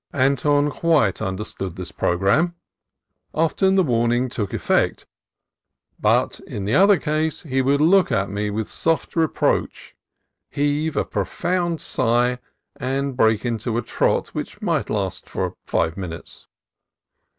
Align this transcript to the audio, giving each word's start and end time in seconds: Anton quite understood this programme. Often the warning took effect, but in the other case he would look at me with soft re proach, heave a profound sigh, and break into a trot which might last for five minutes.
Anton 0.13 0.71
quite 0.71 1.21
understood 1.21 1.75
this 1.75 1.91
programme. 1.91 2.55
Often 3.35 3.75
the 3.75 3.83
warning 3.83 4.29
took 4.29 4.51
effect, 4.51 5.05
but 5.99 6.39
in 6.47 6.65
the 6.65 6.73
other 6.73 6.97
case 6.97 7.43
he 7.43 7.61
would 7.61 7.79
look 7.81 8.11
at 8.11 8.27
me 8.27 8.49
with 8.49 8.67
soft 8.67 9.15
re 9.15 9.27
proach, 9.27 9.93
heave 10.49 10.97
a 10.97 11.05
profound 11.05 11.79
sigh, 11.81 12.39
and 12.75 13.15
break 13.15 13.45
into 13.45 13.77
a 13.77 13.83
trot 13.83 14.29
which 14.29 14.59
might 14.59 14.89
last 14.89 15.29
for 15.29 15.53
five 15.67 15.95
minutes. 15.95 16.47